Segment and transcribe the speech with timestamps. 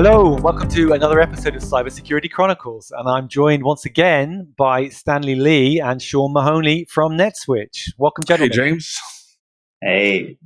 [0.00, 5.34] Hello, welcome to another episode of Cybersecurity Chronicles, and I'm joined once again by Stanley
[5.34, 7.90] Lee and Sean Mahoney from NetSwitch.
[7.98, 8.52] Welcome, gentlemen.
[8.52, 8.96] Hey, James.
[9.82, 10.38] Hey.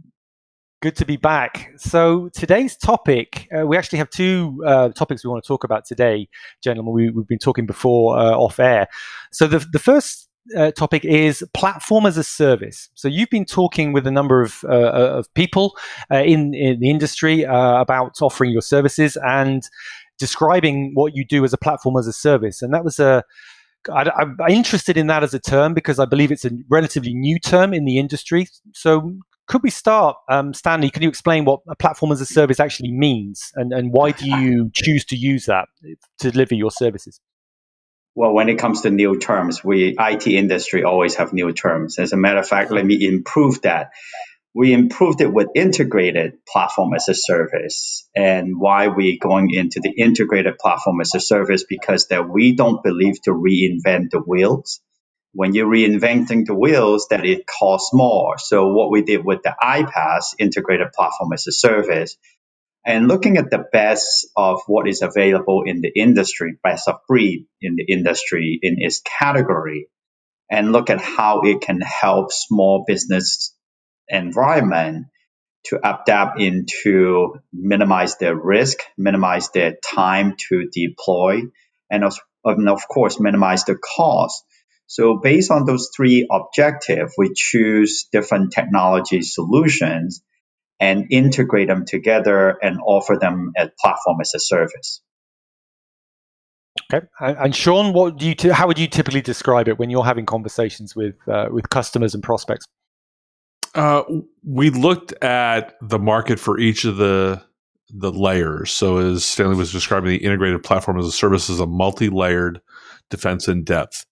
[0.80, 1.70] Good to be back.
[1.76, 5.84] So today's topic, uh, we actually have two uh, topics we want to talk about
[5.84, 6.30] today,
[6.64, 6.94] gentlemen.
[6.94, 8.86] We, have been talking before uh, off air.
[9.32, 12.88] So the the first uh, topic is platform as a service.
[12.94, 15.76] So you've been talking with a number of, uh, uh of people
[16.10, 19.62] uh, in, in the industry uh, about offering your services and
[20.18, 22.62] describing what you do as a platform as a service.
[22.62, 23.24] And that was a
[23.90, 27.38] I, I'm interested in that as a term because I believe it's a relatively new
[27.38, 28.46] term in the industry.
[28.72, 29.16] So
[29.48, 30.90] could we start, um, Stanley?
[30.90, 34.26] Can you explain what a platform as a service actually means, and, and why do
[34.26, 35.68] you choose to use that
[36.20, 37.20] to deliver your services?
[38.14, 41.98] Well, when it comes to new terms, we IT industry always have new terms.
[41.98, 43.90] As a matter of fact, let me improve that.
[44.54, 48.06] We improved it with integrated platform as a service.
[48.14, 51.64] And why we going into the integrated platform as a service?
[51.66, 54.82] Because that we don't believe to reinvent the wheels.
[55.32, 58.36] When you're reinventing the wheels, that it costs more.
[58.36, 62.18] So what we did with the iPaaS integrated platform as a service,
[62.84, 67.46] and looking at the best of what is available in the industry, best of breed
[67.60, 69.88] in the industry in its category,
[70.50, 73.54] and look at how it can help small business
[74.08, 75.06] environment
[75.64, 81.42] to adapt into minimize their risk, minimize their time to deploy,
[81.88, 84.44] and of, and of course minimize the cost.
[84.88, 90.20] So based on those three objectives, we choose different technology solutions
[90.82, 95.00] and integrate them together and offer them as platform as a service.
[96.92, 100.04] Okay, and Sean, what do you t- how would you typically describe it when you're
[100.04, 102.66] having conversations with uh, with customers and prospects?
[103.76, 104.02] Uh,
[104.44, 107.40] we looked at the market for each of the
[107.88, 108.72] the layers.
[108.72, 112.60] So, as Stanley was describing, the integrated platform as a service is a multi-layered
[113.08, 114.04] defense in depth.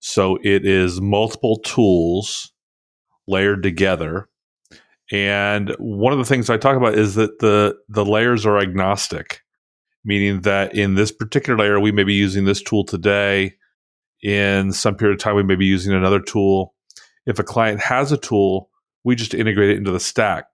[0.00, 2.50] So, it is multiple tools
[3.28, 4.28] layered together
[5.12, 9.42] and one of the things I talk about is that the the layers are agnostic,
[10.04, 13.54] meaning that in this particular layer we may be using this tool today.
[14.22, 16.74] In some period of time, we may be using another tool.
[17.26, 18.70] If a client has a tool,
[19.04, 20.46] we just integrate it into the stack.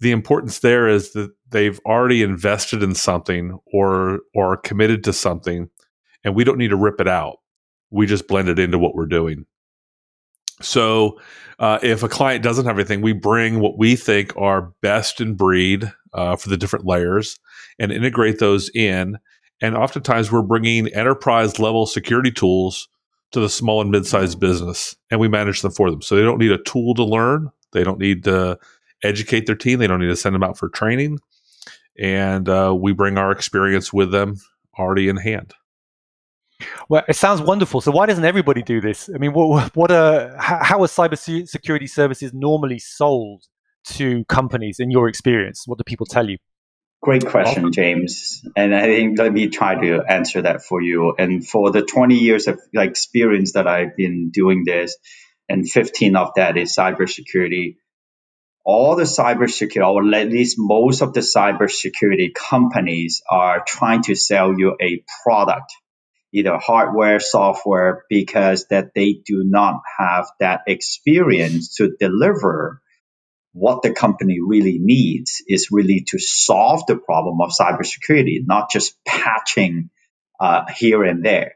[0.00, 5.68] The importance there is that they've already invested in something or or committed to something,
[6.22, 7.38] and we don't need to rip it out.
[7.90, 9.46] We just blend it into what we're doing.
[10.60, 11.20] So,
[11.58, 15.34] uh, if a client doesn't have anything, we bring what we think are best in
[15.34, 17.38] breed uh, for the different layers
[17.78, 19.18] and integrate those in.
[19.60, 22.88] And oftentimes, we're bringing enterprise level security tools
[23.32, 26.00] to the small and mid sized business, and we manage them for them.
[26.00, 27.50] So they don't need a tool to learn.
[27.72, 28.58] They don't need to
[29.02, 29.78] educate their team.
[29.78, 31.18] They don't need to send them out for training.
[31.98, 34.36] And uh, we bring our experience with them
[34.78, 35.54] already in hand.
[36.88, 37.80] Well, it sounds wonderful.
[37.80, 39.08] So why doesn't everybody do this?
[39.14, 43.44] I mean, what, what are uh, how are cyber security services normally sold
[43.84, 45.64] to companies in your experience?
[45.66, 46.38] What do people tell you?
[47.00, 48.44] Great question, James.
[48.56, 51.14] And I think let me try to answer that for you.
[51.16, 54.96] And for the 20 years of experience that I've been doing this,
[55.48, 57.76] and 15 of that is cybersecurity.
[58.64, 64.58] All the cybersecurity, or at least most of the cybersecurity companies, are trying to sell
[64.58, 65.72] you a product
[66.32, 72.80] either hardware, software, because that they do not have that experience to deliver
[73.52, 78.94] what the company really needs is really to solve the problem of cybersecurity, not just
[79.04, 79.90] patching
[80.38, 81.54] uh, here and there.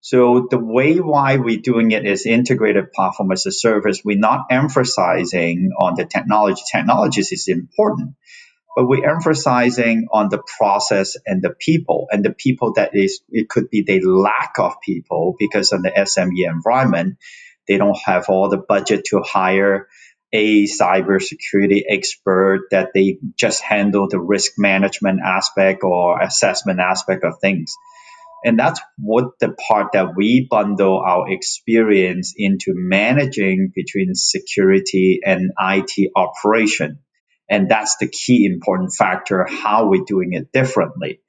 [0.00, 4.02] So the way why we're doing it is integrated platform as a service.
[4.04, 6.62] We're not emphasizing on the technology.
[6.70, 8.14] Technologies is important,
[8.78, 13.48] but we're emphasizing on the process and the people and the people that is, it
[13.48, 17.16] could be the lack of people because in the SME environment,
[17.66, 19.88] they don't have all the budget to hire
[20.32, 27.34] a cybersecurity expert that they just handle the risk management aspect or assessment aspect of
[27.40, 27.74] things.
[28.44, 35.50] And that's what the part that we bundle our experience into managing between security and
[35.58, 37.00] IT operation.
[37.50, 41.20] And that's the key important factor, how we're doing it differently.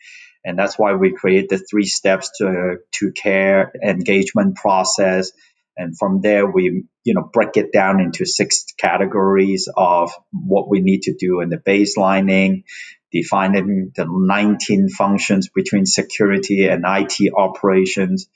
[0.44, 5.31] And that's why we create the three steps to, to care engagement process.
[5.77, 10.81] And from there, we, you know, break it down into six categories of what we
[10.81, 12.63] need to do in the baselining,
[13.12, 18.27] defining the 19 functions between security and IT operations,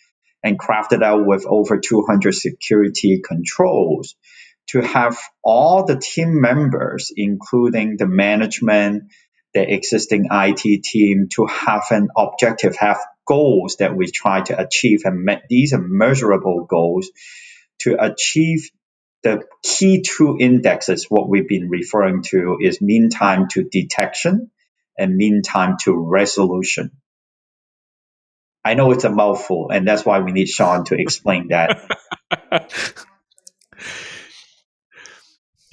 [0.43, 4.15] and crafted out with over 200 security controls
[4.73, 9.03] to have all the team members, including the management,
[9.53, 15.01] the existing IT team to have an objective, have goals that we try to achieve,
[15.05, 17.11] and these are measurable goals
[17.81, 18.71] to achieve
[19.21, 24.49] the key two indexes, what we've been referring to is mean time to detection
[24.97, 26.91] and mean time to resolution.
[28.65, 31.87] I know it's a mouthful, and that's why we need Sean to explain that.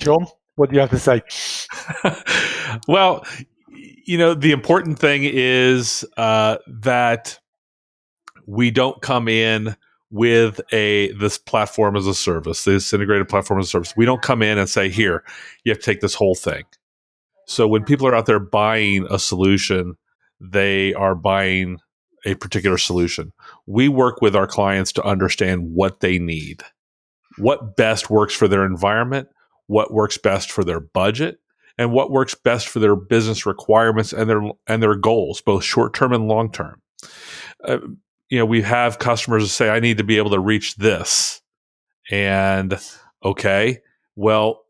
[0.01, 0.27] Sean,
[0.57, 1.23] what do you have to say?
[2.89, 3.25] well,
[3.71, 7.39] you know, the important thing is uh, that
[8.47, 9.77] we don't come in
[10.11, 13.95] with a this platform as a service, this integrated platform as a service.
[13.97, 15.23] We don't come in and say, "Here,
[15.65, 16.65] you have to take this whole thing."
[17.47, 19.97] So when people are out there buying a solution,
[20.41, 21.79] they are buying
[22.25, 23.33] a particular solution.
[23.67, 26.63] We work with our clients to understand what they need,
[27.39, 29.29] what best works for their environment,
[29.71, 31.39] what works best for their budget,
[31.79, 35.95] and what works best for their business requirements and their and their goals, both short
[35.95, 36.81] term and long term.
[37.65, 37.79] Uh,
[38.29, 41.41] you know, we have customers say, "I need to be able to reach this,"
[42.11, 42.79] and
[43.25, 43.81] okay,
[44.17, 44.65] well,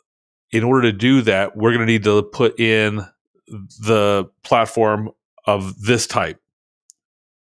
[0.51, 3.07] in order to do that, we're going to need to put in
[3.49, 5.11] the platform
[5.47, 6.41] of this type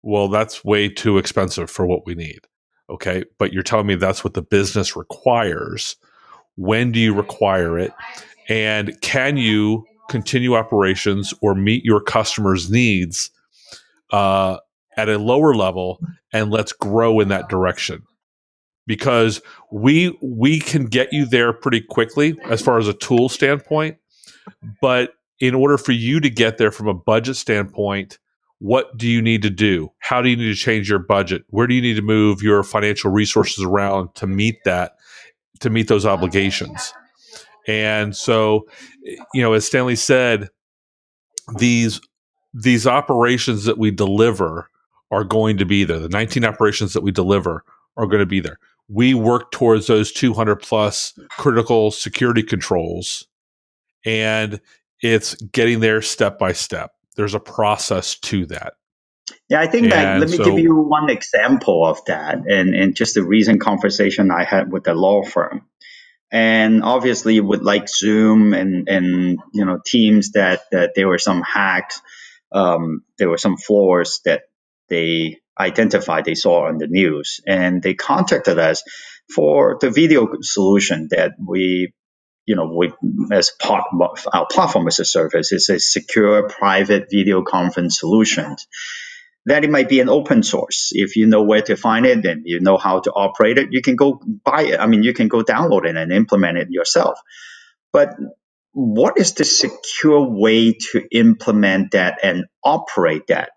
[0.02, 2.40] well, that's way too expensive for what we need.
[2.90, 3.24] Okay.
[3.38, 5.96] But you're telling me that's what the business requires.
[6.58, 7.92] When do you require it?
[8.48, 13.30] And can you continue operations or meet your customers' needs
[14.10, 14.58] uh,
[14.96, 16.00] at a lower level?
[16.32, 18.02] And let's grow in that direction
[18.86, 19.40] because
[19.70, 23.98] we we can get you there pretty quickly as far as a tool standpoint
[24.80, 28.18] but in order for you to get there from a budget standpoint
[28.60, 29.92] what do you need to do?
[30.00, 31.44] How do you need to change your budget?
[31.50, 34.96] Where do you need to move your financial resources around to meet that,
[35.60, 36.92] to meet those obligations?
[37.66, 38.66] And so,
[39.34, 40.48] you know, as Stanley said,
[41.56, 42.00] these
[42.54, 44.70] these operations that we deliver
[45.10, 45.98] are going to be there.
[45.98, 47.62] The 19 operations that we deliver
[47.96, 48.58] are going to be there.
[48.88, 53.26] We work towards those 200 plus critical security controls,
[54.04, 54.60] and
[55.02, 58.74] it's getting there step by step there's a process to that.
[59.48, 62.94] Yeah, I think that let me so, give you one example of that and, and
[62.94, 65.66] just the recent conversation I had with the law firm.
[66.30, 71.42] And obviously with like Zoom and, and you know Teams that, that there were some
[71.42, 72.00] hacks,
[72.52, 74.42] um, there were some flaws that
[74.88, 78.82] they identified they saw on the news and they contacted us
[79.34, 81.92] for the video solution that we
[82.48, 82.90] you know, we,
[83.30, 88.56] as part of our platform as a service is a secure private video conference solution.
[89.48, 90.90] That it might be an open source.
[90.92, 93.82] If you know where to find it and you know how to operate it, you
[93.82, 94.80] can go buy it.
[94.80, 97.18] I mean, you can go download it and implement it yourself.
[97.92, 98.10] But
[98.72, 103.50] what is the secure way to implement that and operate that?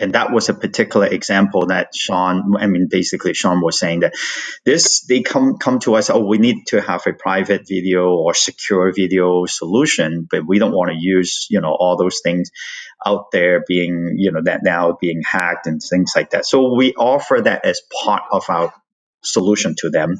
[0.00, 4.14] And that was a particular example that Sean, I mean, basically Sean was saying that
[4.64, 8.34] this, they come, come to us, oh, we need to have a private video or
[8.34, 12.50] secure video solution, but we don't want to use, you know, all those things
[13.06, 16.44] out there being, you know, that now being hacked and things like that.
[16.46, 18.72] So we offer that as part of our
[19.22, 20.16] solution to them,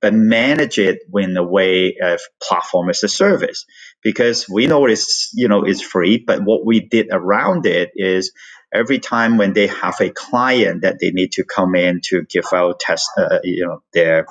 [0.00, 3.64] but manage it in a way of platform as a service
[4.02, 8.32] because we know it's, you know, it's free, but what we did around it is
[8.72, 12.46] every time when they have a client that they need to come in to give
[12.52, 14.26] out test, uh, you know, their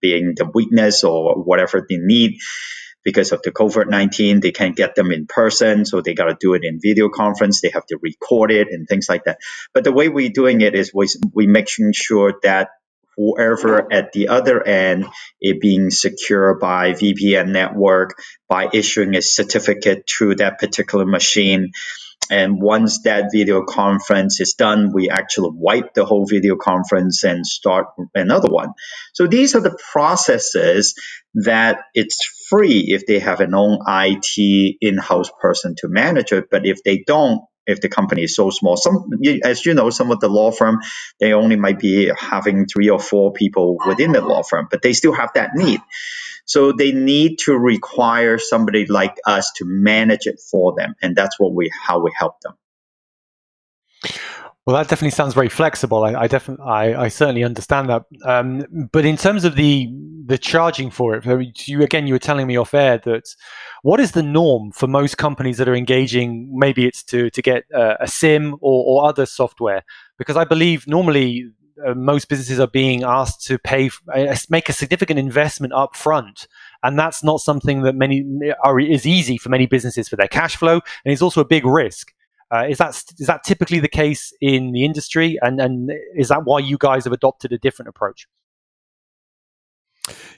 [0.00, 2.38] being the weakness or whatever they need
[3.04, 5.84] because of the COVID 19, they can't get them in person.
[5.84, 7.60] So they got to do it in video conference.
[7.60, 9.38] They have to record it and things like that.
[9.74, 12.70] But the way we're doing it is we, we making sure that
[13.16, 15.06] whoever at the other end
[15.40, 18.14] is being secure by VPN network,
[18.48, 21.72] by issuing a certificate to that particular machine,
[22.30, 27.46] and once that video conference is done, we actually wipe the whole video conference and
[27.46, 28.70] start another one.
[29.12, 30.94] So these are the processes
[31.34, 36.46] that it's free if they have an own IT in-house person to manage it.
[36.50, 39.08] But if they don't, if the company is so small, some
[39.44, 40.78] as you know, some of the law firm
[41.20, 44.92] they only might be having three or four people within the law firm, but they
[44.92, 45.80] still have that need.
[46.44, 51.38] So they need to require somebody like us to manage it for them, and that's
[51.38, 52.54] what we how we help them.
[54.64, 56.04] Well, that definitely sounds very flexible.
[56.04, 58.04] I, I definitely, I, I, certainly understand that.
[58.24, 59.88] Um, but in terms of the
[60.24, 63.24] the charging for it, you again, you were telling me off air that
[63.82, 66.48] what is the norm for most companies that are engaging?
[66.52, 69.82] Maybe it's to to get uh, a SIEM or, or other software,
[70.16, 71.50] because I believe normally
[71.86, 73.90] uh, most businesses are being asked to pay,
[74.48, 76.46] make a significant investment up front.
[76.82, 78.24] And that's not something that many
[78.64, 80.80] are, is easy for many businesses for their cash flow.
[81.04, 82.12] And it's also a big risk.
[82.52, 86.44] Uh, is that is that typically the case in the industry, and and is that
[86.44, 88.28] why you guys have adopted a different approach?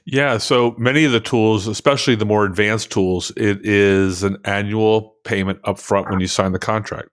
[0.04, 5.16] Yeah, so many of the tools, especially the more advanced tools, it is an annual
[5.24, 7.08] payment upfront when you sign the contract.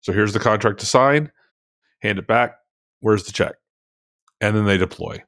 [0.00, 1.32] So here's the contract to sign,
[2.00, 2.54] hand it back,
[3.00, 3.56] where's the check?
[4.40, 5.22] And then they deploy.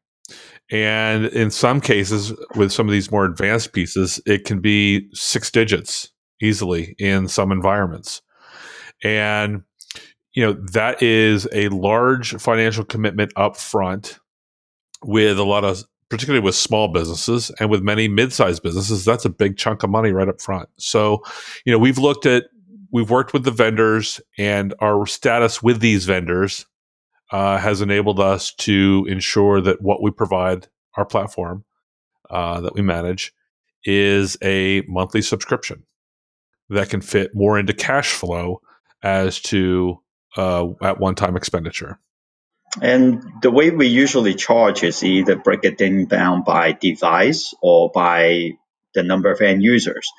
[0.71, 5.51] And in some cases, with some of these more advanced pieces, it can be six
[5.51, 6.13] digits
[6.43, 8.21] easily in some environments.
[9.03, 9.63] And
[10.35, 14.19] you know, that is a large financial commitment up front
[15.03, 19.31] with a lot of particularly with small businesses and with many mid-sized businesses that's a
[19.31, 21.23] big chunk of money right up front so
[21.65, 22.45] you know we've looked at
[22.91, 26.67] we've worked with the vendors and our status with these vendors
[27.31, 31.65] uh, has enabled us to ensure that what we provide our platform
[32.31, 33.33] uh, that we manage
[33.85, 35.85] is a monthly subscription
[36.69, 38.61] that can fit more into cash flow
[39.03, 40.01] as to
[40.37, 41.99] uh, at one time expenditure
[42.83, 48.53] and the way we usually charge is either break it down by device or by
[48.95, 50.11] the number of end users.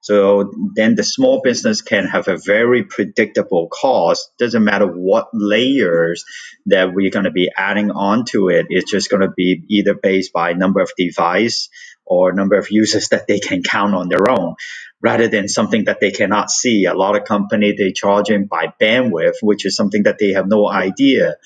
[0.00, 4.30] So then the small business can have a very predictable cost.
[4.38, 6.24] Doesn't matter what layers
[6.66, 8.66] that we're going to be adding onto it.
[8.70, 11.70] It's just going to be either based by number of device
[12.06, 14.54] or number of users that they can count on their own
[15.02, 16.84] rather than something that they cannot see.
[16.84, 20.46] A lot of company they charge in by bandwidth, which is something that they have
[20.46, 21.36] no idea.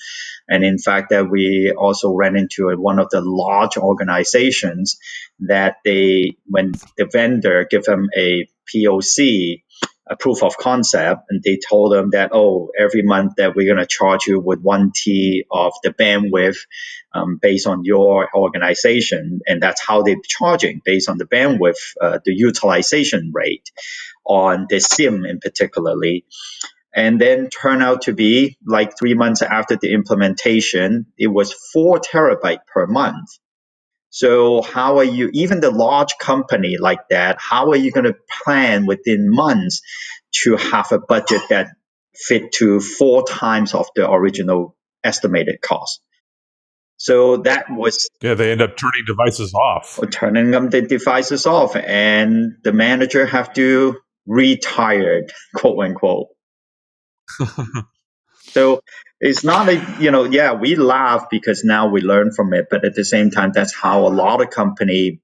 [0.47, 4.97] And in fact, that we also ran into one of the large organizations
[5.39, 9.63] that they, when the vendor give them a POC,
[10.07, 13.85] a proof of concept, and they told them that, oh, every month that we're going
[13.85, 16.57] to charge you with one T of the bandwidth
[17.13, 19.39] um, based on your organization.
[19.47, 23.69] And that's how they're charging based on the bandwidth, uh, the utilization rate
[24.25, 26.25] on the SIEM in particularly
[26.95, 31.99] and then turn out to be like three months after the implementation, it was four
[31.99, 33.37] terabyte per month.
[34.15, 38.15] So how are you, even the large company like that, how are you going to
[38.45, 39.81] plan within months
[40.43, 41.67] to have a budget that
[42.15, 45.99] fit to four times of the original estimated cost?
[46.95, 48.35] So that was yeah.
[48.35, 53.51] They end up turning devices off, turning them the devices off, and the manager have
[53.55, 56.27] to retire, quote unquote.
[58.43, 58.79] so
[59.25, 62.85] it's not a you know yeah we laugh because now we learn from it but
[62.85, 65.19] at the same time that's how a lot of company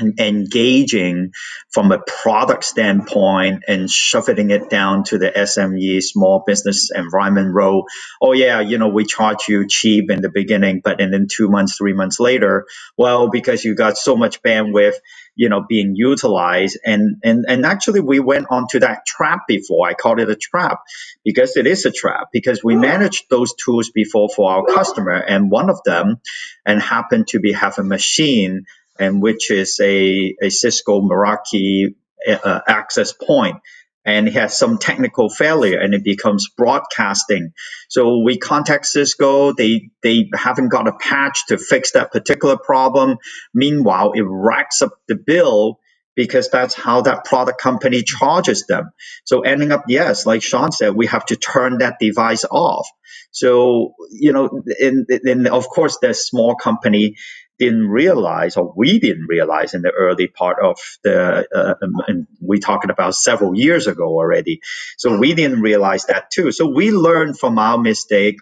[0.00, 1.32] engaging
[1.70, 7.86] from a product standpoint and shuffling it down to the SME small business environment role.
[8.20, 11.48] Oh yeah, you know, we charge you cheap in the beginning, but and then two
[11.48, 12.66] months, three months later,
[12.96, 14.94] well, because you got so much bandwidth,
[15.34, 16.78] you know, being utilized.
[16.84, 19.88] And and and actually we went onto that trap before.
[19.88, 20.80] I called it a trap
[21.24, 25.50] because it is a trap because we managed those tools before for our customer and
[25.50, 26.20] one of them
[26.66, 28.64] and happened to be have a machine
[29.00, 31.94] and which is a, a Cisco Meraki
[32.28, 33.56] uh, access point
[34.04, 37.52] and it has some technical failure and it becomes broadcasting.
[37.88, 39.52] So we contact Cisco.
[39.52, 43.18] They, they haven't got a patch to fix that particular problem.
[43.52, 45.78] Meanwhile, it racks up the bill
[46.16, 48.90] because that's how that product company charges them.
[49.24, 52.88] So ending up, yes, like Sean said, we have to turn that device off.
[53.32, 57.16] So, you know, and, and of course, the small company
[57.60, 62.28] didn't realize, or we didn't realize in the early part of the, uh, um, and
[62.42, 64.62] we talked about several years ago already.
[64.98, 66.52] So we didn't realize that too.
[66.52, 68.38] So we learned from our mistake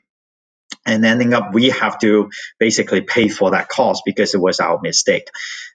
[0.86, 4.80] and ending up we have to basically pay for that cost because it was our
[4.82, 5.28] mistake.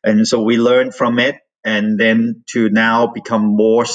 [0.04, 3.86] And so we learned from it and then to now become more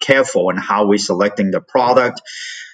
[0.00, 2.22] careful in how we're selecting the product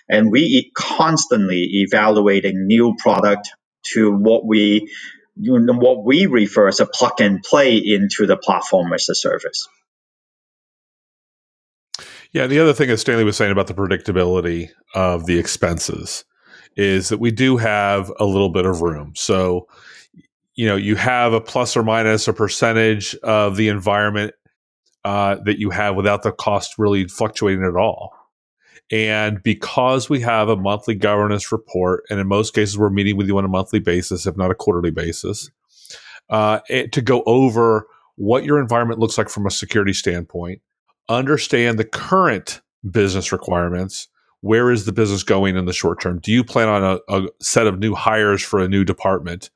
[0.09, 3.51] and we constantly evaluating new product
[3.95, 4.91] to what we
[5.37, 9.69] what we refer as a plug and play into the platform as a service.
[12.33, 16.25] Yeah, the other thing that Stanley was saying about the predictability of the expenses
[16.77, 19.13] is that we do have a little bit of room.
[19.15, 19.69] So,
[20.57, 24.35] you know, you have a plus or minus a percentage of the environment
[25.05, 28.13] uh, that you have without the cost really fluctuating at all.
[28.91, 33.27] And because we have a monthly governance report, and in most cases, we're meeting with
[33.27, 35.51] you on a monthly basis, if not a quarterly basis,
[36.29, 37.87] uh, it, to go over
[38.17, 40.61] what your environment looks like from a security standpoint,
[41.09, 42.61] understand the current
[42.91, 44.09] business requirements,
[44.41, 46.19] where is the business going in the short term?
[46.19, 49.51] Do you plan on a, a set of new hires for a new department?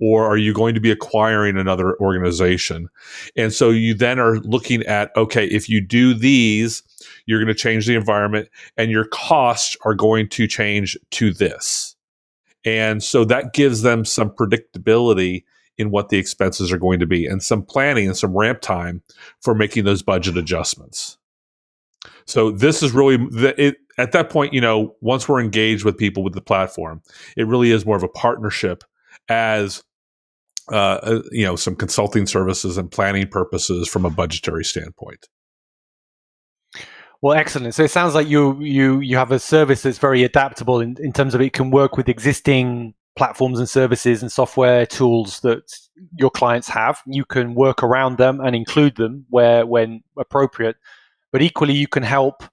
[0.00, 2.88] Or are you going to be acquiring another organization?
[3.36, 6.84] And so you then are looking at, okay, if you do these,
[7.26, 11.96] you're going to change the environment and your costs are going to change to this.
[12.64, 15.44] And so that gives them some predictability
[15.76, 19.02] in what the expenses are going to be and some planning and some ramp time
[19.40, 21.18] for making those budget adjustments.
[22.26, 23.18] So this is really
[23.56, 27.02] it, at that point, you know, once we're engaged with people with the platform,
[27.36, 28.84] it really is more of a partnership
[29.28, 29.82] as
[30.70, 35.26] uh, uh, you know some consulting services and planning purposes from a budgetary standpoint.
[37.20, 37.74] Well, excellent.
[37.74, 41.12] So it sounds like you you you have a service that's very adaptable in, in
[41.12, 45.62] terms of it can work with existing platforms and services and software tools that
[46.16, 47.02] your clients have.
[47.06, 50.76] You can work around them and include them where when appropriate.
[51.32, 52.44] But equally, you can help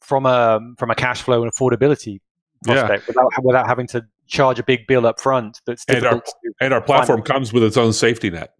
[0.00, 2.20] from a from a cash flow and affordability
[2.64, 3.08] prospect yeah.
[3.08, 5.60] without without having to charge a big bill up front.
[5.66, 6.22] That's and our,
[6.60, 8.54] and our platform comes with its own safety net.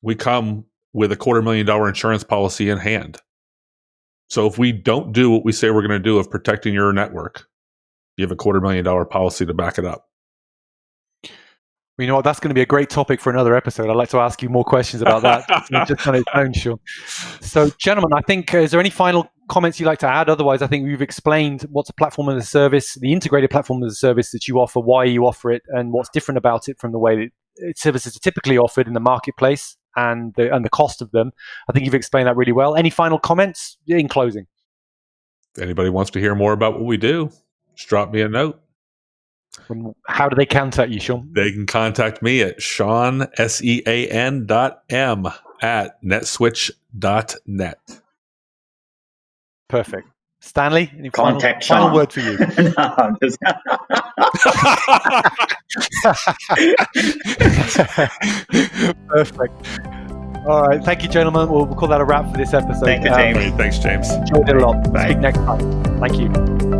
[0.00, 3.20] We come with a quarter million dollar insurance policy in hand.
[4.30, 6.92] So if we don't do what we say we're going to do of protecting your
[6.92, 7.48] network,
[8.16, 10.06] you have a quarter million dollar policy to back it up.
[11.98, 12.24] You know what?
[12.24, 13.90] That's going to be a great topic for another episode.
[13.90, 15.46] I'd like to ask you more questions about that,
[15.86, 16.78] just on its own, sure.
[17.42, 20.30] So, gentlemen, I think uh, is there any final comments you'd like to add?
[20.30, 23.92] Otherwise, I think we've explained what's a platform as a service, the integrated platform as
[23.92, 26.92] a service that you offer, why you offer it, and what's different about it from
[26.92, 27.16] the way
[27.56, 31.32] that services are typically offered in the marketplace and the and the cost of them.
[31.68, 32.74] I think you've explained that really well.
[32.74, 34.46] Any final comments in closing?
[35.56, 37.30] If anybody wants to hear more about what we do,
[37.74, 38.60] just drop me a note.
[40.06, 41.28] How do they contact you, Sean?
[41.34, 45.26] They can contact me at Sean, S E A N dot M
[45.60, 47.78] at netswitch dot net.
[49.68, 50.08] Perfect.
[50.40, 52.38] Stanley, any Contact final, final word for you?
[52.78, 53.38] no, just...
[59.08, 59.52] Perfect.
[60.46, 60.82] All right.
[60.82, 61.50] Thank you, gentlemen.
[61.50, 62.86] We'll, we'll, call that a wrap for this episode.
[62.86, 63.52] Thank you, James.
[63.52, 64.10] Um, Thanks, James.
[64.10, 64.90] Enjoyed it a lot.
[64.92, 65.10] Bye.
[65.10, 66.00] Speak next time.
[66.00, 66.79] Thank you.